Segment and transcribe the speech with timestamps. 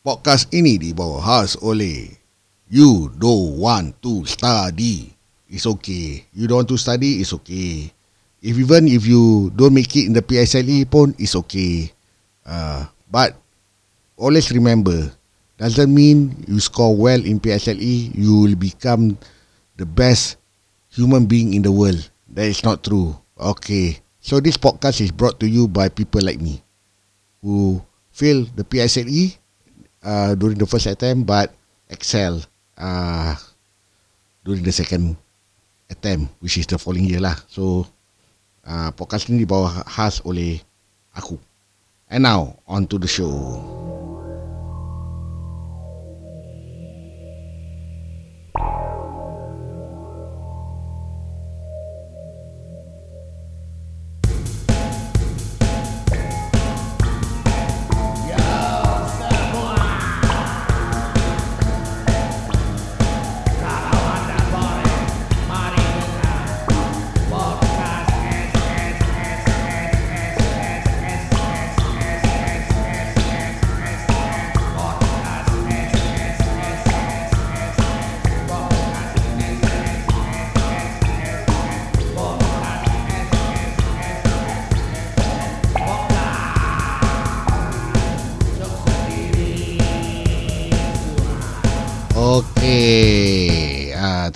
[0.00, 2.08] Podcast ini dibawa khas oleh
[2.72, 5.12] You don't want to study.
[5.44, 6.24] It's okay.
[6.32, 7.92] You don't want to study, it's okay.
[8.40, 11.92] If even if you don't make it in the PSLE pun, it's okay.
[12.48, 13.36] Uh, but
[14.16, 15.12] always remember,
[15.60, 19.20] doesn't mean you score well in PSLE, you will become
[19.76, 20.40] the best
[20.96, 22.00] human being in the world.
[22.32, 23.20] That is not true.
[23.36, 24.00] Okay.
[24.24, 26.64] So this podcast is brought to you by people like me
[27.44, 27.84] who
[28.16, 29.39] fail the PSLE
[30.04, 31.52] uh, during the first attempt but
[31.88, 32.40] excel
[32.78, 33.34] uh,
[34.44, 35.16] during the second
[35.90, 37.36] attempt which is the following year lah.
[37.50, 37.86] So
[38.64, 40.62] uh, podcast ni dibawa khas oleh
[41.12, 41.36] aku.
[42.10, 43.30] And now on to the show.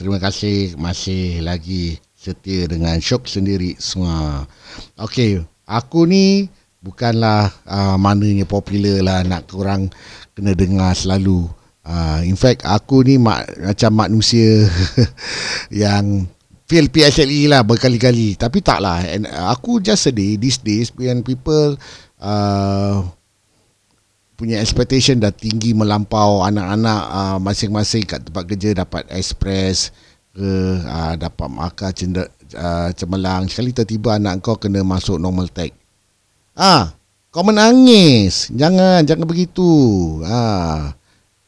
[0.04, 4.44] Terima kasih masih lagi setia dengan Syok sendiri semua.
[5.00, 6.44] Okey, aku ni
[6.84, 9.88] bukanlah uh, mananya popular lah nak korang
[10.36, 11.48] kena dengar selalu.
[11.88, 14.68] Uh, in fact, aku ni mak, macam manusia
[15.72, 16.28] yang
[16.68, 18.36] fail PSLE lah berkali-kali.
[18.36, 19.00] Tapi taklah.
[19.56, 21.80] Aku just sedih these days when people
[22.20, 23.00] uh,
[24.34, 29.94] punya expectation dah tinggi melampau anak-anak uh, masing-masing kat tempat kerja dapat express
[30.34, 30.50] ke
[30.82, 32.26] uh, dapat markah cender,
[32.58, 33.46] uh, cemerlang.
[33.46, 35.70] Sekali tiba-tiba anak kau kena masuk normal tech
[36.58, 36.90] ah
[37.30, 38.50] kau menangis.
[38.54, 39.70] Jangan jangan begitu.
[40.26, 40.94] Ah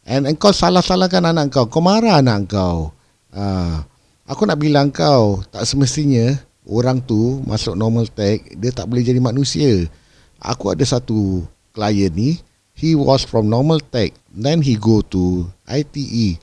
[0.06, 1.66] and, and kau salah-salahkan anak kau.
[1.66, 2.94] Kau marah anak kau.
[3.34, 3.82] Ah
[4.30, 9.18] aku nak bilang kau tak semestinya orang tu masuk normal tech dia tak boleh jadi
[9.18, 9.90] manusia.
[10.38, 11.42] Aku ada satu
[11.74, 12.38] klien ni
[12.76, 14.12] he was from normal tech.
[14.28, 16.36] Then he go to ITE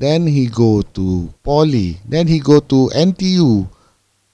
[0.00, 1.98] then he go to poly.
[2.08, 3.66] Then he go to NTU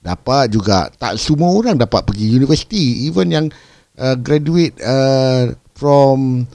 [0.04, 0.92] dapat juga.
[0.94, 3.08] Tak semua orang dapat pergi universiti.
[3.08, 3.46] Even yang
[3.98, 6.46] uh, graduate uh, from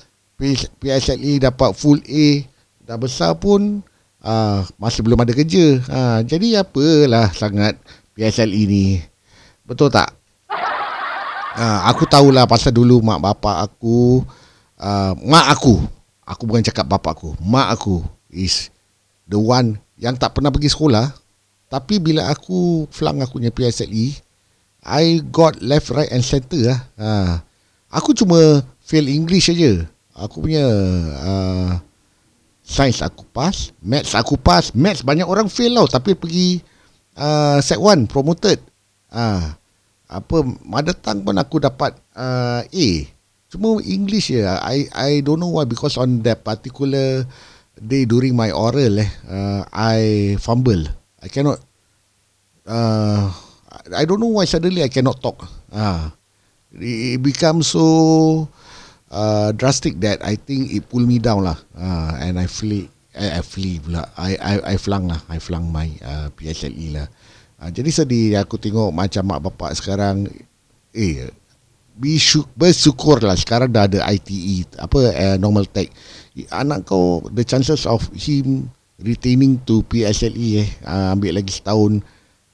[0.80, 2.48] PSLE dapat full A.
[2.88, 3.84] Dah besar pun
[4.24, 5.82] uh, masih belum ada kerja.
[5.92, 7.76] Uh, jadi apalah sangat
[8.16, 8.86] PSLE ni.
[9.68, 10.14] Betul tak?
[11.52, 14.41] Uh, aku tahulah pasal dulu mak bapak aku uh,
[15.22, 15.78] mak aku.
[16.26, 17.38] Aku bukan cakap bapa aku.
[17.44, 18.02] Mak aku
[18.34, 18.74] is
[19.30, 21.14] the one yang tak pernah pergi sekolah.
[21.72, 24.12] Tapi bila aku flung aku punya PSLE
[24.82, 27.34] I got left right and center lah uh,
[27.94, 29.86] aku cuma fail English aja
[30.18, 30.68] aku punya
[31.22, 31.80] uh,
[32.66, 36.60] science aku pass maths aku pass maths banyak orang fail tau tapi pergi
[37.18, 38.60] uh, set 1 promoted.
[39.12, 39.54] Uh,
[40.12, 42.88] apa mother tongue pun aku dapat uh, A
[43.52, 44.64] Cuma English ya.
[44.64, 47.28] I I don't know why because on that particular
[47.76, 50.88] day during my oral eh, uh, I fumble.
[51.20, 51.60] I cannot.
[52.64, 53.28] Uh,
[53.92, 55.44] I don't know why suddenly I cannot talk.
[55.68, 56.04] Ah, uh,
[56.80, 58.48] it, becomes so
[59.12, 61.60] uh, drastic that I think it pull me down lah.
[61.76, 62.88] Uh, and I flee.
[63.12, 64.08] I, I flee pula.
[64.16, 65.20] I I I flung lah.
[65.28, 67.08] I flung my uh, PSLE lah.
[67.60, 70.24] Uh, jadi sedih aku tengok macam mak bapak sekarang
[70.96, 71.28] eh
[72.58, 75.94] bersyukurlah sekarang dah ada ITE apa uh, normal tech.
[76.50, 78.66] Anak kau the chances of him
[78.98, 82.02] retaining to PSLE eh uh, ambil lagi setahun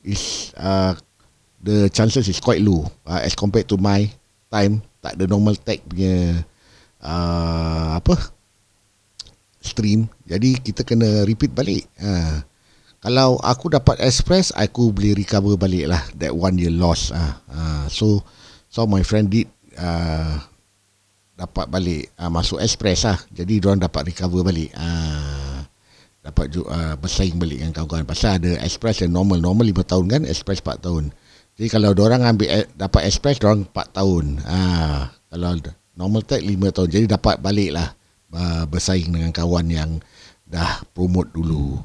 [0.04, 0.92] is uh,
[1.64, 4.08] the chances is quite low uh, as compared to my
[4.52, 6.44] time tak ada normal tech punya
[7.00, 8.16] uh, apa
[9.64, 10.08] stream.
[10.28, 12.44] Jadi kita kena repeat balik uh,
[13.00, 17.86] kalau aku dapat express aku boleh recover balik lah that one year loss uh, uh,
[17.88, 18.26] so
[18.68, 19.48] So my friend did
[19.80, 20.38] uh,
[21.38, 23.20] dapat balik uh, masuk express lah.
[23.30, 24.74] Jadi dia orang dapat recover balik.
[24.74, 25.62] Uh,
[26.28, 28.04] dapat uh, bersaing balik dengan kawan-kawan.
[28.04, 29.40] Pasal ada express yang normal.
[29.40, 31.16] Normal 5 tahun kan, express 4 tahun.
[31.56, 34.26] Jadi kalau dia orang ambil dapat express, dia orang 4 tahun.
[34.44, 35.52] Uh, kalau
[35.96, 36.90] normal tech 5 tahun.
[36.92, 37.88] Jadi dapat balik lah
[38.36, 39.92] uh, bersaing dengan kawan yang
[40.44, 41.80] dah promote dulu.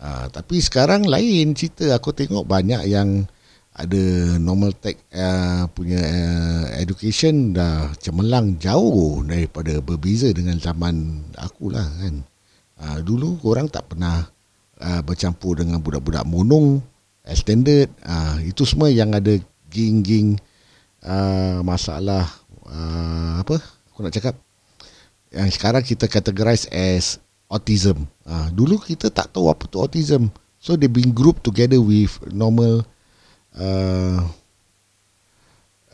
[0.00, 1.92] Uh, tapi sekarang lain cerita.
[1.96, 3.28] Aku tengok banyak yang
[3.74, 4.02] ada
[4.38, 11.82] normal tech uh, punya uh, education dah cemerlang jauh daripada berbeza dengan zaman aku lah
[11.98, 12.22] kan.
[12.78, 14.30] Uh, dulu orang tak pernah
[14.78, 16.78] uh, bercampur dengan budak-budak monong
[17.26, 19.34] extended uh, itu semua yang ada
[19.74, 20.38] ging-ging
[21.02, 22.30] uh, masalah
[22.70, 23.58] uh, apa
[23.90, 24.34] aku nak cakap
[25.34, 27.18] yang sekarang kita categorize as
[27.50, 28.06] autism.
[28.22, 30.30] Uh, dulu kita tak tahu apa tu autism.
[30.62, 32.86] So they been grouped together with normal
[33.58, 34.20] uh,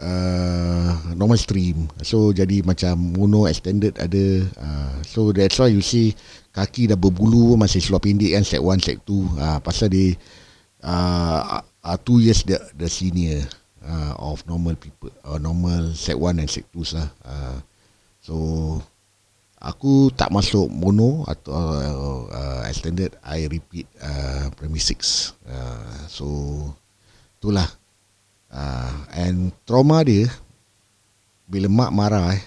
[0.01, 1.89] uh, normal stream.
[2.01, 4.25] So jadi macam mono extended ada
[4.61, 6.17] uh, so that's why you see
[6.51, 10.19] kaki dah berbulu masih seluar pendek kan set 1 set 2 uh, pasal dia
[10.83, 13.45] uh, uh, two years the, the senior
[13.87, 17.09] uh, of normal people uh, normal set 1 and set 2 lah.
[17.23, 17.59] Uh,
[18.21, 18.35] so
[19.61, 26.27] Aku tak masuk mono atau uh, uh, extended I repeat uh, primary 6 uh, So
[27.41, 27.65] itulah.
[28.53, 30.29] Uh, and trauma dia
[31.49, 32.43] bila mak marah eh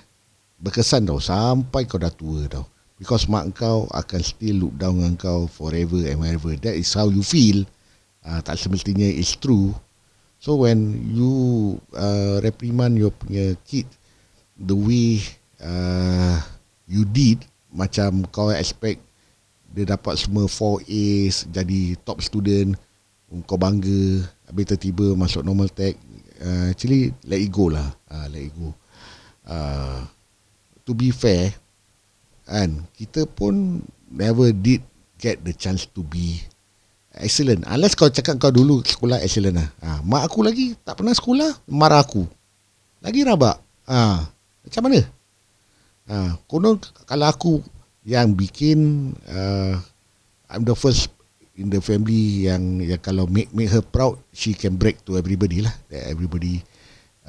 [0.62, 1.18] berkesan tau.
[1.18, 2.70] Sampai kau dah tua tau.
[3.02, 6.54] Because mak kau akan still look down on kau forever and ever.
[6.62, 7.66] That is how you feel.
[8.22, 9.74] Uh, tak semestinya is true.
[10.38, 11.34] So when you
[11.98, 13.90] uh, reprimand your punya kid
[14.54, 15.26] the way
[15.58, 16.38] uh,
[16.86, 17.42] you did
[17.74, 19.02] macam kau expect
[19.74, 22.78] dia dapat semua 4A's jadi top student
[23.42, 25.98] kau bangga habis tiba-tiba masuk normal tech
[26.44, 27.90] uh, actually let it go lah.
[28.06, 28.70] Uh, let it go.
[29.44, 30.06] Uh,
[30.86, 31.50] to be fair
[32.46, 33.82] kan kita pun
[34.12, 34.84] never did
[35.18, 36.38] get the chance to be
[37.18, 37.66] excellent.
[37.66, 39.70] Unless kau cakap kau dulu sekolah excellent lah.
[39.82, 42.28] Uh, mak aku lagi tak pernah sekolah marah aku.
[43.02, 43.58] Lagi rabak.
[43.90, 44.22] Uh,
[44.64, 45.02] macam mana?
[46.04, 46.78] Uh, konon
[47.08, 47.54] kalau aku
[48.04, 49.80] yang bikin uh,
[50.52, 51.08] I'm the first
[51.54, 55.62] in the family yang yang kalau make make her proud she can break to everybody
[55.62, 55.74] lah.
[55.94, 56.66] That everybody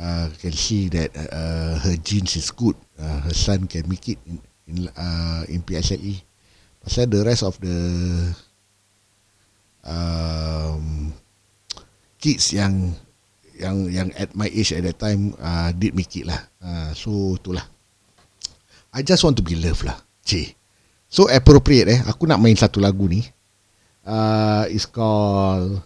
[0.00, 2.76] uh, can see that uh, her genes is good.
[2.96, 6.24] Uh, her son can make it in in, uh, in PSLE
[6.84, 7.78] pasal the rest of the
[9.88, 11.12] um,
[12.20, 12.92] kids yang
[13.56, 16.40] yang yang at my age at that time uh, did make it lah.
[16.60, 17.64] Uh, so itulah.
[18.94, 20.54] I just want to be loved lah Cik.
[21.10, 22.00] So appropriate eh.
[22.06, 23.24] Aku nak main satu lagu ni
[24.06, 25.82] uh, is called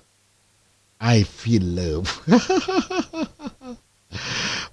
[1.01, 2.07] I Feel Love.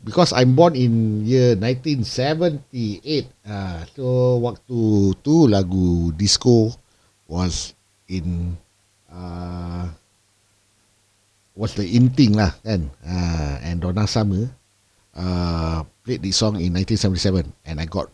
[0.05, 3.25] Because I'm born in year 1978.
[3.41, 6.69] Uh, so waktu tu lagu disco
[7.25, 7.73] was
[8.05, 8.53] in
[9.09, 9.89] uh,
[11.57, 12.85] was the in thing lah kan.
[13.01, 14.45] Uh, and Donna Summer
[15.17, 18.13] uh, played this song in 1977 and I got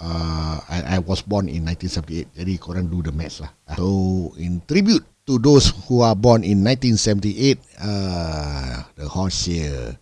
[0.00, 3.52] uh, I, I was born in 1978 jadi korang do the math lah.
[3.78, 9.98] So in tribute to those who are born in 1978 uh, the horse here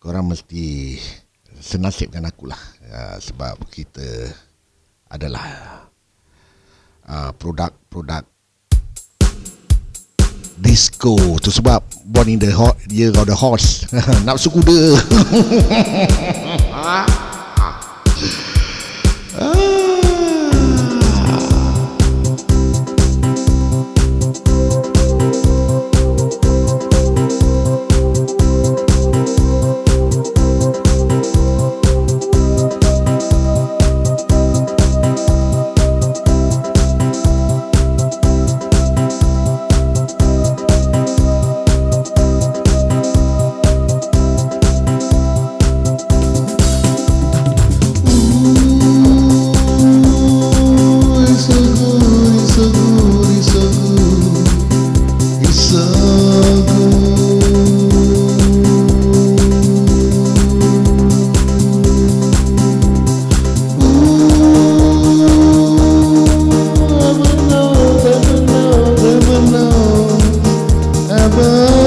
[0.00, 0.96] korang mesti
[1.60, 2.60] senasibkan aku lah.
[2.90, 4.32] Uh, sebab kita
[5.12, 5.46] adalah
[7.06, 8.24] uh, produk-produk
[10.60, 11.16] disco.
[11.40, 13.84] Tu sebab born in the hot year of the horse.
[14.26, 14.96] Nafsu kuda
[19.42, 19.89] Oh.
[71.42, 71.79] Oh.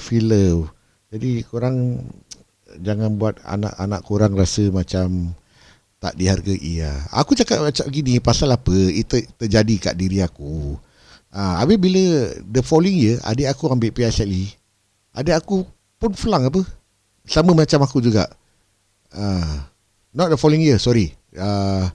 [0.00, 0.72] Feel love.
[1.14, 2.02] Jadi korang
[2.82, 5.30] jangan buat anak-anak korang rasa macam
[6.02, 6.92] tak dihargai ya.
[7.16, 8.74] Aku cakap macam gini pasal apa?
[8.92, 10.76] Itu terjadi kat diri aku.
[11.34, 14.54] Ah, habis bila the following year adik aku ambil PSLE,
[15.16, 15.66] adik aku
[15.98, 16.62] pun flang apa?
[17.24, 18.28] Sama macam aku juga.
[19.10, 19.66] Ah,
[20.12, 21.16] not the following year, sorry.
[21.34, 21.90] Ah,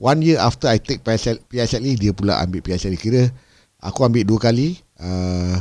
[0.00, 2.98] one year after I take PSLE, PSLE dia pula ambil PSLE.
[2.98, 3.28] Kira
[3.82, 4.78] aku ambil dua kali.
[5.02, 5.58] Ah,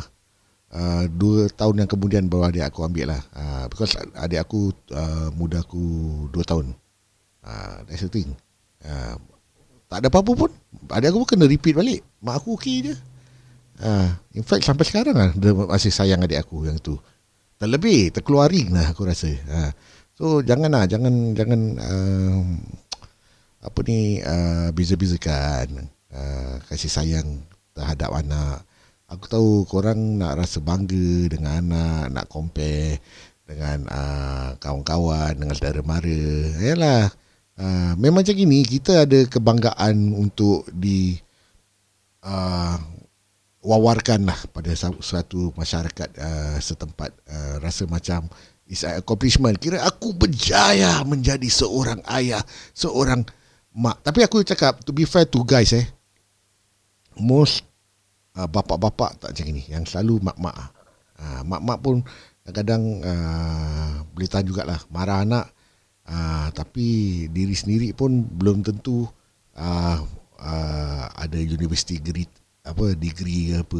[0.72, 3.22] uh, dua tahun yang kemudian baru adik aku ambil lah.
[3.34, 5.82] Uh, because adik aku uh, muda aku
[6.30, 6.72] dua tahun.
[7.42, 8.38] Uh, that's the thing.
[8.86, 9.18] Uh,
[9.90, 10.52] tak ada apa-apa pun.
[10.94, 12.06] Adik aku pun kena repeat balik.
[12.22, 12.96] Mak aku okey je.
[13.82, 16.96] Uh, in fact sampai sekarang lah dia masih sayang adik aku yang tu.
[17.58, 19.34] Terlebih terkeluaring lah aku rasa.
[19.50, 19.72] Uh,
[20.14, 22.42] so jangan lah jangan jangan uh,
[23.62, 28.66] apa ni uh, beza-bezakan uh, kasih sayang terhadap anak
[29.12, 33.04] Aku tahu korang nak rasa bangga dengan anak, nak compare
[33.44, 36.24] dengan uh, kawan-kawan, dengan saudara mara.
[36.64, 37.12] Yalah,
[37.60, 41.20] uh, memang macam gini, kita ada kebanggaan untuk di
[42.24, 42.80] uh,
[43.60, 47.12] wawarkan lah pada suatu masyarakat uh, setempat.
[47.28, 48.32] Uh, rasa macam
[48.64, 49.60] is an accomplishment.
[49.60, 52.40] Kira aku berjaya menjadi seorang ayah,
[52.72, 53.28] seorang
[53.76, 54.00] mak.
[54.08, 55.84] Tapi aku cakap, to be fair to guys eh,
[57.20, 57.68] most
[58.38, 60.56] uh, bapak-bapak tak macam ni yang selalu mak-mak
[61.22, 61.96] uh, mak-mak pun
[62.42, 64.80] kadang-kadang uh, boleh tahan jugalah.
[64.90, 65.46] Marah anak
[66.10, 69.06] uh, tapi diri sendiri pun belum tentu
[69.56, 69.98] uh,
[70.42, 72.28] uh, ada university degree
[72.62, 73.80] apa degree apa.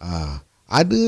[0.00, 0.34] Uh,
[0.80, 1.02] ada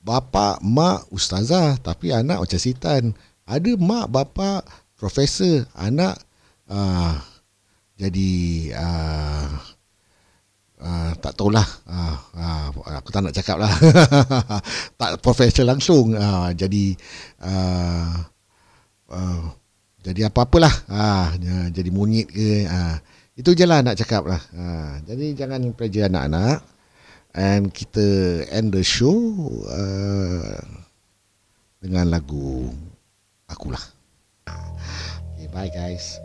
[0.00, 3.12] bapa mak ustazah tapi anak macam setan.
[3.48, 4.62] Ada mak bapa
[4.94, 6.20] profesor anak
[6.68, 7.16] uh,
[8.00, 8.30] jadi
[8.80, 9.48] uh,
[10.80, 11.68] Uh, tak tahulah.
[11.84, 13.68] Uh, uh, aku tak nak cakap lah.
[15.00, 16.16] Tak professional langsung.
[16.16, 16.96] Uh, jadi
[17.44, 18.16] uh,
[19.12, 19.44] uh,
[20.00, 20.72] jadi apa-apalah.
[20.88, 21.36] Uh,
[21.68, 22.64] jadi monyet ke.
[22.64, 22.96] Uh,
[23.36, 24.40] itu je lah nak cakap lah.
[24.56, 26.64] Uh, jadi jangan pressure anak-anak.
[27.36, 29.36] And kita end the show
[29.68, 30.64] uh,
[31.80, 32.72] dengan lagu
[33.48, 33.82] akulah
[35.34, 36.20] okay, bye guys